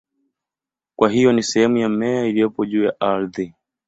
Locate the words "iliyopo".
2.25-2.65